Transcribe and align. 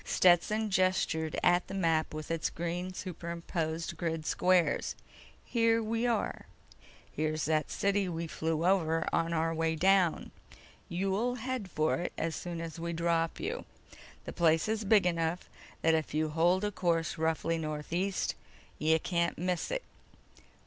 Stetson 0.03 0.71
gestured 0.71 1.39
at 1.43 1.67
the 1.67 1.75
map 1.75 2.11
with 2.11 2.31
its 2.31 2.49
green 2.49 2.91
superimposed 2.91 3.97
grid 3.97 4.25
squares. 4.25 4.95
"Here 5.45 5.83
we 5.83 6.07
are. 6.07 6.47
Here's 7.11 7.45
that 7.45 7.69
city 7.69 8.09
we 8.09 8.25
flew 8.25 8.65
over 8.65 9.07
on 9.13 9.31
our 9.31 9.53
way 9.53 9.75
down. 9.75 10.31
You'll 10.89 11.35
head 11.35 11.69
for 11.69 11.97
it 11.97 12.13
as 12.17 12.35
soon 12.35 12.61
as 12.61 12.79
we 12.79 12.93
drop 12.93 13.39
you. 13.39 13.65
The 14.25 14.33
place 14.33 14.67
is 14.67 14.85
big 14.85 15.05
enough 15.05 15.47
that 15.83 15.93
if 15.93 16.15
you 16.15 16.29
hold 16.29 16.63
a 16.63 16.71
course 16.71 17.19
roughly 17.19 17.59
northeast 17.59 18.33
you 18.79 18.97
can't 18.99 19.37
miss 19.37 19.69
it. 19.69 19.83